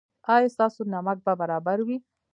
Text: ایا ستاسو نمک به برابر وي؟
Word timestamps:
ایا 0.33 0.53
ستاسو 0.55 0.79
نمک 0.93 1.17
به 1.25 1.33
برابر 1.41 1.77
وي؟ 1.87 1.97